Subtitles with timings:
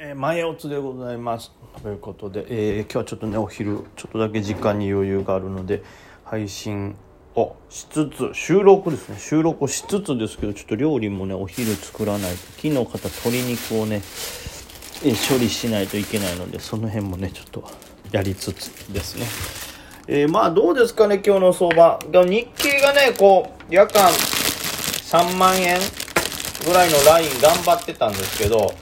[0.00, 1.50] えー、前おつでございます。
[1.82, 5.82] ということで、えー、今日はちょっとねお昼ちょっとだけ時間に余裕があるので
[6.24, 6.94] 配信
[7.34, 9.18] をしつつ収録ですね。
[9.18, 17.64] 収録をしつつですけどちょっと料理もねお昼作らないと昨日買った鶏肉をね、えー、処理しないといけないのでその辺もねちょっと
[18.12, 19.26] やりつつですね。
[20.06, 21.98] えー、まあどうですかね今日の相場。
[22.24, 25.76] 日経がねこう夜間3万円
[26.64, 28.72] ぐらいのライン頑張ってたんですけど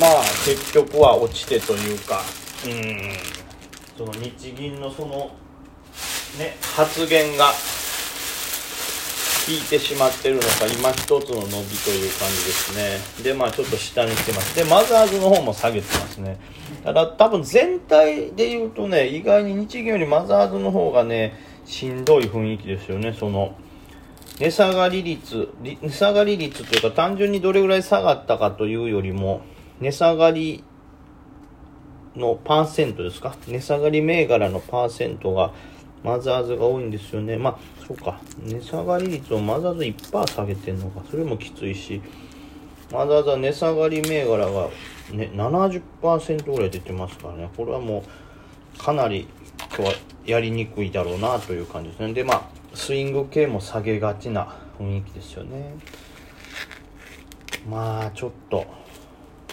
[0.00, 2.22] まあ結局は落ちてというか。
[2.64, 3.12] うん。
[3.96, 5.30] その日銀のその
[6.38, 7.52] ね発言が
[9.46, 12.98] 効いてしまってるのか今一つの伸びという感じですね。
[13.22, 14.56] でまあちょっと下に来てます。
[14.56, 16.38] でマザーズの方も下げてますね。
[16.82, 21.34] ただ多分全体で言うとね意外に日銀よりマザーズの方がね
[21.66, 23.12] しんどい雰囲気ですよね。
[23.12, 23.54] その
[24.38, 29.42] 値下がり率値下がり率というか単純にどれぐらい下がったかというよりも
[29.80, 30.62] 値下がり
[32.16, 33.36] のパーセントですか？
[33.46, 35.52] 値下がり銘柄のパーセントが
[36.02, 37.36] マザーズが多いんですよね。
[37.36, 38.20] まあ、そうか。
[38.42, 41.02] 値下がり率をマザーズ1%下げてんのか。
[41.10, 42.00] それもきついし、
[42.90, 44.68] マザーズは値下がり銘柄が
[45.12, 47.50] ね、70%ぐらい出てますからね。
[47.56, 48.02] これはも
[48.76, 49.26] う、かなり
[49.76, 49.92] 今日は
[50.24, 52.12] やりにくいだろうなという感じですね。
[52.12, 52.42] で、まあ、
[52.74, 55.74] スイング系も下げがちな雰囲気ですよね。
[57.68, 58.64] まあ、ちょっと、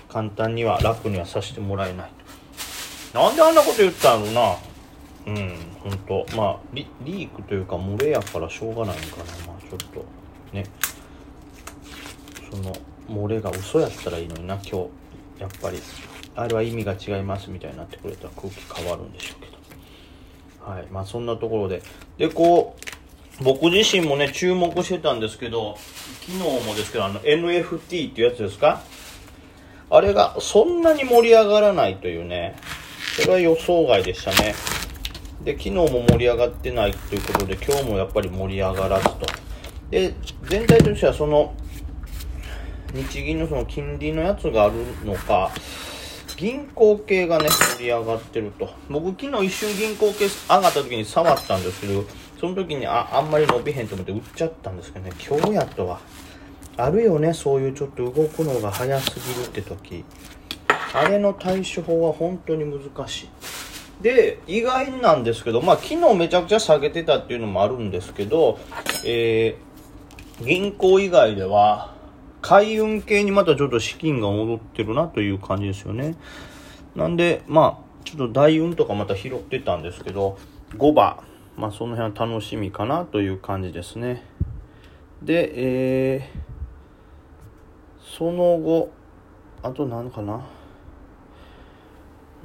[0.09, 2.11] 簡単には楽にはさせてもらえない。
[3.13, 4.55] となんであんなこと言ったのな。
[5.27, 9.23] うん本当まあリリークというか漏れやからしょうがないんかな。
[9.47, 10.05] まあちょっと
[10.53, 10.65] ね。
[12.51, 12.73] その
[13.09, 14.77] 漏れが嘘やったらいいのにな今日。
[15.41, 15.79] やっぱり
[16.35, 19.47] あれは意味が違いますみたいになってくれたら空気変わるんでしょうけ
[20.65, 20.71] ど。
[20.71, 21.83] はいまあそんなところで。
[22.17, 22.75] でこ
[23.41, 25.77] う僕自身もね注目してたんですけど
[26.25, 28.81] 昨日もですけどあの NFT っていうやつですか？
[29.89, 32.55] あれがそんなに盛り上がらないというね、
[33.15, 34.53] それは予想外でしたね。
[35.43, 39.25] で、昨日も盛り上がってないということで、今日もやっぱり盛り上がらずと。
[39.89, 41.53] で、全体としてはその、
[42.93, 44.73] 日銀のその金利のやつがある
[45.05, 45.51] のか、
[46.35, 48.69] 銀行系がね、盛り上がってると。
[48.89, 52.03] 僕昨日一瞬銀行系上がった時に触ったんですけど、
[52.39, 55.99] その時にあ、あんまり伸びへんと思って売っちゃったんですけどね、今日やとは。
[56.77, 60.05] あるよねそういうちょっと動くのが早すぎるって時。
[60.93, 63.29] あれの対処法は本当に難しい。
[64.01, 68.59] で意外なんですけどまあ昨日めちゃくちゃ下げてたっていうのもあるんですけど
[69.03, 71.95] えー、銀行以外では
[72.43, 76.15] 海運系にまたちょっと資金が戻ってるなという感じですよね。
[76.95, 80.37] なんでまあちょっと大運とかまた拾ってたんですけど
[80.77, 81.17] 5番
[81.57, 84.23] まあその辺は楽しみかなという感じですね。
[85.23, 86.47] でえー
[88.17, 88.89] その後
[89.61, 90.41] あと何かな？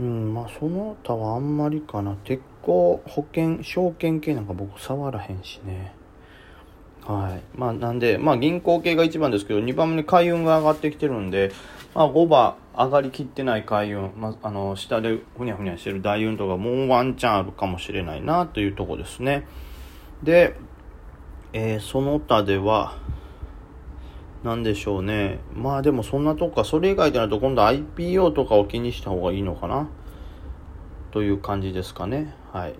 [0.00, 2.16] うんまあその他はあんまりかな。
[2.25, 5.94] 鉄鋼保険証券系なんか僕触らへんしね。
[7.06, 7.59] はい。
[7.59, 11.53] まあなんでまあ銀行系が1番ですけど2番目に海運が上がってきてるんで
[11.94, 19.47] まあ5番上がりきってない海運、まあ、あの下でふにゃふにゃしてる大運とかもうワンチャンあるかもしれないなというとこですね。
[20.22, 20.56] で、
[21.53, 22.97] えー、その他では
[24.42, 25.38] なんでしょうね。
[25.54, 29.88] まあでもそんなとこか、それ以外でなると今度 IPO とかを気にした方がいいのかな
[31.12, 32.34] という感じですかね。
[32.52, 32.75] はい。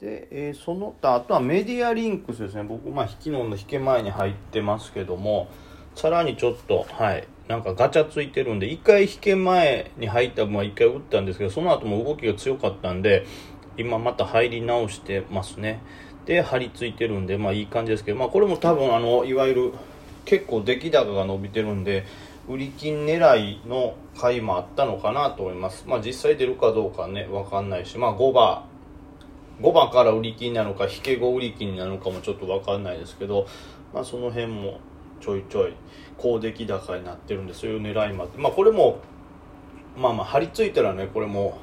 [0.00, 2.62] で、えー、その他、あとはメディアリンクスですね。
[2.64, 5.48] 僕、まあ、引きのの引け前に入ってますけども、
[5.94, 13.24] さらにちょっと、はい、なんかガチャついてるんで、一回引け前に入った分は一回打ったんですけど、その後も動きが強かったんで、
[13.78, 15.80] 今また入り直してますね。
[16.26, 19.72] で、張り付いてるんで、まあいい感じですけど、まあこれも多分あの、いわゆる、
[20.24, 22.04] 結構出来高が伸びてるんで
[22.48, 25.84] 売り金狙いの回もあったのかなと思います。
[25.86, 28.64] まあ実際出るかどうかね分かんないしまあ5番。
[29.60, 33.46] 5番から売り金なのか引け後売り金なのかもちょっと分かんないですけど
[33.92, 34.80] まあその辺も
[35.20, 35.74] ちょいちょい
[36.18, 38.98] 高出来高になってるんでそういう狙いもあってまあこれも
[39.96, 41.58] まあまあ張り付いたらねこれも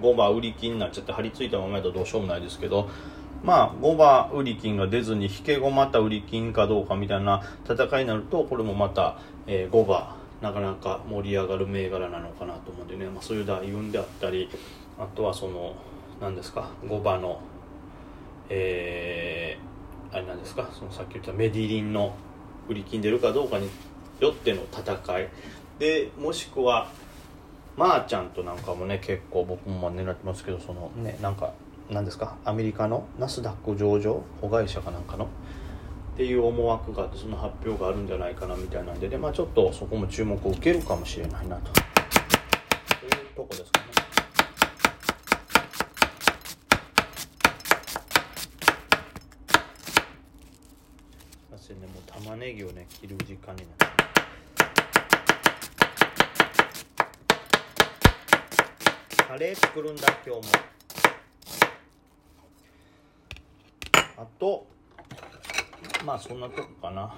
[0.00, 2.88] 5番売り金になっちゃって張り付いたままやとどうしようもないですけど
[3.42, 14.50] まあ、5番売り金が出ずに引け後また売り金かどうかみたいな戦いになるとこれもまた、えー、5番なかなか盛り上がる銘柄なのかなと思うんでね、まあ、そういう大運であったり
[14.98, 15.74] あとはその
[16.20, 17.40] 何ですか5番の
[18.52, 22.14] えー、あれなんですかそのさっき言ったメディリンの
[22.68, 23.70] 売り金出るかどうかに
[24.18, 25.28] よっての戦い。
[25.78, 26.90] でもしくは
[27.76, 31.54] まー、あ、ちゃんとなんかもね結構僕も狙ってますけどそのねなんか
[31.90, 32.36] 何ですか？
[32.44, 33.04] アメリカの？
[33.18, 34.22] ナスダック上場？
[34.40, 35.24] 子会社かなんかの？
[35.24, 35.28] っ
[36.16, 41.72] ていう思惑があってその発表があるんじゃないかなみたいなんでで、まあ、ちょっとそこも注目を受けるかもしれないなと。
[41.74, 41.82] そ
[43.02, 43.86] ういうとこですかね。
[51.50, 53.86] すいませんねもう玉ねぎをね切る時間になって。
[59.26, 60.79] カレー作るんだ今日も。
[64.20, 64.66] あと
[66.04, 67.14] まあそんなとこかな。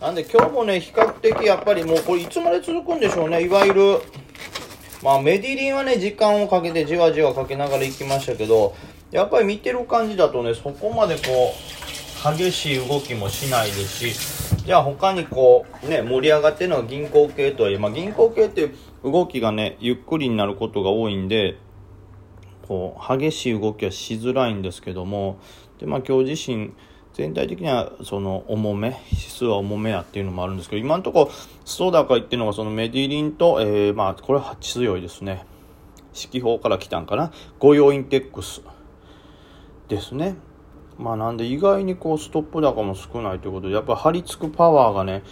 [0.00, 4.00] なんで今日もね比較的やっぱりもうこれいつまで続くんでしょうねいわゆる。
[5.02, 8.74] まあメディリンはね時間をかけてじわじわかけながら行きましたけど
[9.10, 18.70] やっぱり見てる感じだとねそこまでこう激しい動きもしないですしじゃあ他にこうね盛り上がってるのは銀行系とはいえまあ銀行系って
[19.04, 21.58] 動きがねゆっくりになることが多いんで
[22.62, 25.38] こう激しい動きはしづらいんですけども
[25.82, 26.72] でまあ今日自身
[27.12, 31.30] 全体的にはその重め指数は重めやっていうのもあるんですけど今のところ
[31.64, 35.44] スト高言っていうのがそのメディリンと、えー、まあこれは強いですね。
[36.14, 37.32] 指揮法から来たんかな。
[37.58, 38.62] 御用インテックス
[39.88, 40.36] ですね。
[40.98, 45.22] まあなんで意外にこうストップ高も少ないということでやっぱ張り付くパワーがね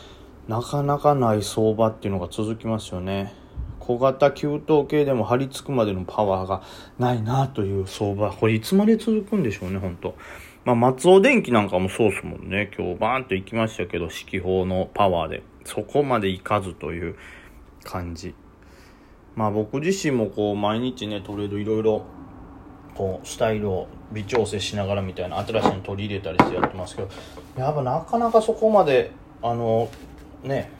[0.48, 3.39] なかなかない相場っていうのが続きますよね。
[3.80, 6.62] 小型給湯系でも張り付くまでのパワーが
[6.98, 10.14] ないなという相場これいつまで続くんでしょうね本当
[10.64, 12.70] まあ、松尾電機なんかもそうですもんね。
[12.76, 15.42] 今日バーンと行きましたけど、指揮法のパワーで。
[15.64, 17.16] そこまで行かずという
[17.82, 18.34] 感じ。
[19.36, 22.04] まあ僕自身もこう、毎日ね、トレードいろいろ、
[22.94, 27.08] こう、スタイルを微調整しながらみたいな、新しいの取り入れたりしてやってますけど、
[27.56, 29.12] やっぱなかなかそこまで、
[29.42, 29.88] あの、
[30.42, 30.70] ね、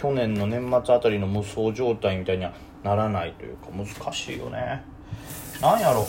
[0.00, 4.82] 去年の年末あたりの無双状態みたいにはならないというか、難しいよね。
[5.60, 6.06] なんやろ。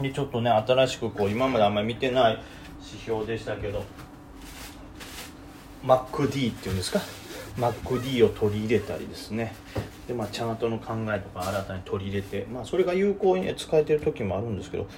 [0.00, 2.38] でちょっとね新しくこう今まであんまり見てない
[2.84, 3.84] 指標でしたけど
[5.84, 7.00] MacD っていうんですか
[7.56, 9.54] ？MacD を取り入れたりですね。
[10.08, 14.88] でまあチャートの考えとか新たに取り入れてまあそれが有効に使えてる時もあるんですけど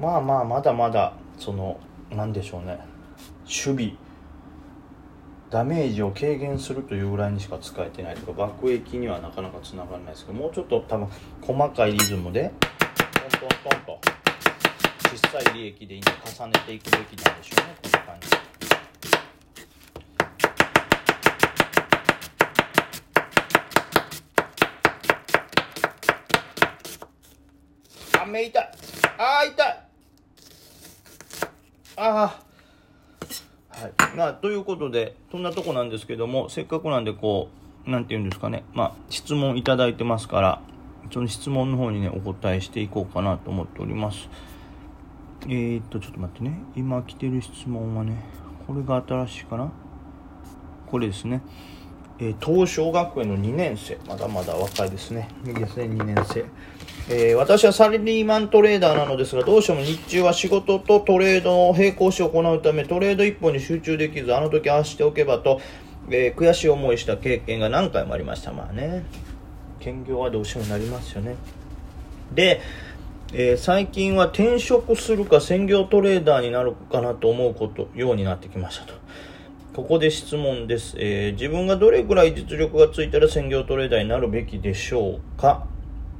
[0.00, 1.78] まあまあまだまだその
[2.10, 2.78] 何でしょうね。
[3.44, 4.07] 守備
[5.50, 11.08] ダメージを軽減するというぐらいにしか使えてないとか爆撃にはなかなかつながらないですけどもうちょっと多分
[11.40, 14.00] 細かいリズムでトントントンと
[15.08, 16.04] 小さい利益で今
[16.38, 18.28] 重ねていくべきなんでしょうねこんな感じ
[28.20, 28.70] あ目痛い。
[29.16, 29.88] あー痛い。
[31.96, 32.47] ああ
[33.82, 37.48] はいまあということでそんなとこなんですけどもせっかくなんでこ
[37.86, 40.60] う何て言うんですかねまあ質問いただいてますから
[41.10, 44.28] その質問の方にね、お答えしていこうかなと思っております。
[45.44, 46.60] えー、っと、ちょっと待ってね。
[46.76, 48.22] 今来てる質問はね、
[48.66, 49.72] これが新しいかな？
[50.86, 51.40] これですね。
[52.20, 53.98] えー、東小学園の2年生。
[54.06, 55.28] まだまだ若いですね。
[55.46, 56.44] いいですね、2年生。
[57.10, 65.60] えー、私はサラリーマントレーダーなのですが、どうしても日中は仕事とトレードを並行して行うため、トレード一本に集中できず、あの時ああしておけばと、
[66.10, 68.52] えー、悔しい思いした経験が何回もありました。
[68.52, 69.04] まあね。
[69.78, 71.36] 兼業はどうしてもなりますよね
[72.32, 72.60] で、
[73.32, 78.94] えー、最近は転職するか専業トレーダーになるかなと思うことようになってきましたと
[79.78, 85.68] ここで質問です、えー、自分がどれくらい実力がついたら専業トレーダーになるべきでしょうか？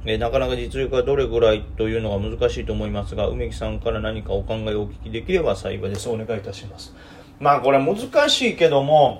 [0.05, 6.07] えー、なかなか実力がどれぐらいというのが難しいと思いますが、梅木さんから何かお考えをお聞きできれば幸いです。
[6.07, 6.95] お願いいたします。
[7.41, 9.19] まあこれ難しいけども、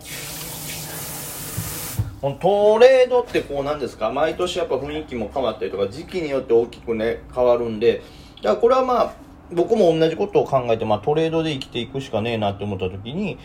[2.21, 4.09] トレードってこうなんですか？
[4.09, 8.03] 毎年やっぱ雰囲気も変わったりとか時期によって大きくね変わるんで
[8.37, 9.13] だからこれはまあ
[9.51, 13.37] 僕も同じことを考えて、まあ、トレードで生きていくしかねえなって思った時に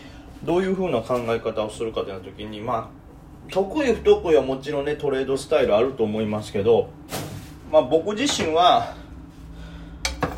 [0.43, 6.89] どういう風な考え方をするかってなった時にまあ得意不得意はもちろんねトレードスタイルあると思いますけど
[7.71, 8.95] まあ僕自身は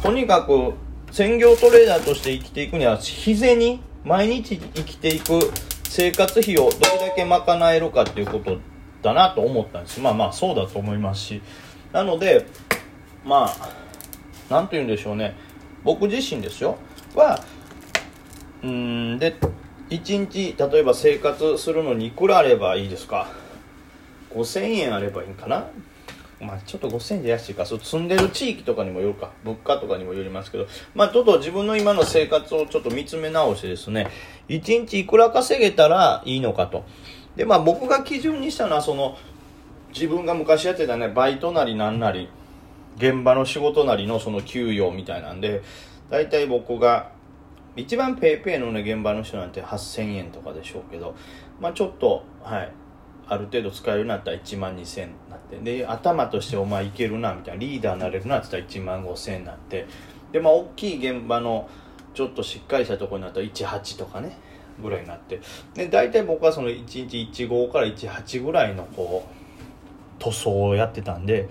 [0.01, 0.73] とにかく
[1.11, 5.39] 専業トレーダーとして生きていくには日銭毎日生きていく
[5.83, 8.59] 生活費をどれだけ賄えるかっていうこと
[9.01, 9.99] だなと思ったんです。
[9.99, 11.41] まあまあそうだと思いますし。
[11.91, 12.45] なので
[13.25, 13.69] まあ
[14.49, 15.35] 何て言うんでしょうね。
[15.83, 16.77] 僕自身ですよ。
[17.15, 17.43] は
[18.63, 19.35] うんで
[19.89, 23.27] 1日例えば生活するのにいくらあればいいですか
[24.31, 25.67] ？5000円あればいいんかな？
[26.39, 34.07] まあちょっと5000円で安いか、そう住んでる地域とかにもよるか、物価とかにもよりますけど、まあちょっと自分の今の生活をちょっと見つめ直してですね、
[34.49, 36.85] 1日いくら稼げたらいいのかと。
[37.35, 39.17] で、まあ僕が基準にしたのは、その、
[39.93, 42.29] 自分が昔やってたね、バイトなりなんなり、
[42.97, 45.63] 現場の仕事なりのその給与みたいなんで、
[46.11, 47.11] 大体僕が、
[47.77, 51.15] 一番ペイペイのね現場の人なんて8000円とかでしょうけど
[51.61, 52.73] まあちょっとはい
[53.29, 59.85] ある程度使えるようになったら1万2000円になってで頭としてお前いけるなみたいなリーダーになれるなって言ったら1万5000円になって
[60.31, 61.69] でまあ大きい現場の
[62.13, 64.37] ちょっとしっかりしたところになったら18とかね
[64.81, 65.41] ぐらいになって
[65.73, 71.49] で大体僕はその1日15から18ぐらいのこう塗装をやってたんで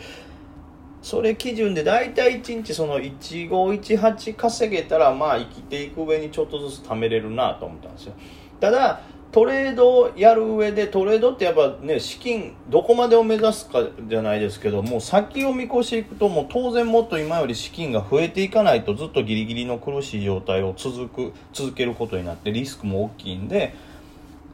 [1.07, 8.15] それ基準で大体1日その1518稼げたらまあ生きていく上にちょっとずつ貯めれるなと思ったんですよ。
[8.59, 23.77] ただトレードをやる上でトレードってやっぱね資金どこまでを目指すかじゃないですけども先を見越していくともう当然もっと今より資金が増えていかないとずっとギリギリの苦しい状態を続く続けることになってリスクも大きいんで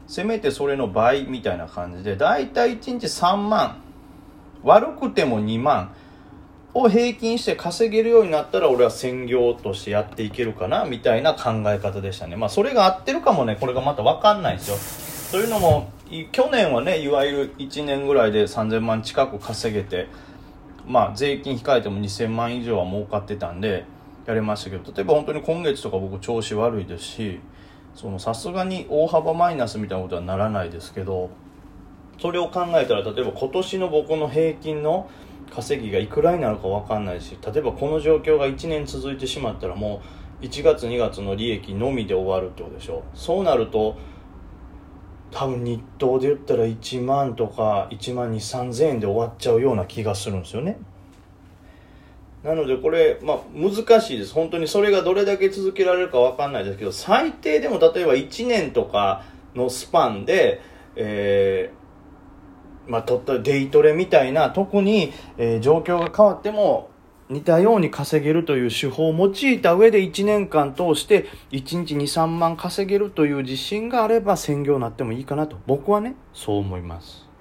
[0.07, 3.81] せめてそれの倍みたいな感じでだいたい1日3万
[4.63, 5.95] 悪くても2万
[6.75, 12.37] を平均して稼げるようになったら俺は専業としてやっていけるかなみたいな考え方でしたね。
[12.37, 15.41] まあそれが合ってるかもねこれがまた分かんないんですよ。
[15.41, 15.91] というのも
[16.31, 20.09] 去年はねいわゆる1年ぐらいで3000万近く稼げて
[20.87, 23.85] まあ税金控えても2000万以上は儲かってたんで
[24.27, 27.41] やれましたけど例えば本当に今月とか僕調子悪いですし
[27.95, 31.31] そのさすがに大幅マイナスみたいなことはならないですけど
[32.21, 35.11] それを考えたら例えば今年の僕の平均の
[35.55, 40.01] 稼ぎがいくらになるか分かんないし例えばこの状況が1年続いてしまったらも
[40.41, 43.05] う1月2月の利益のみで終わるってことでしょ。
[43.15, 43.97] そうなると
[45.31, 50.79] 多分日当で言ったら1万とか1万2 3 0 0円で終わっちゃうような気がするんですよね。
[52.43, 54.35] なのでこれ、まあ、難しいです。
[54.35, 59.23] 本当にそれがどれだけ続けられるか分かんないですけど最低でも例えば1年とか
[59.55, 60.61] のスパンで、
[60.97, 61.82] えー
[62.87, 66.91] まあ、とったデイトレみたいな特に、えー、状況が変わっても
[67.29, 77.32] 似たように稼げるという手法を用いた上で1年間通して1日23万稼げるという自信があれば専業になってもいいかなと僕はねそう思います。